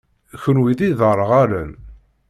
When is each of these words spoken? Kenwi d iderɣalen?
Kenwi 0.41 0.73
d 0.77 0.79
iderɣalen? 0.87 1.71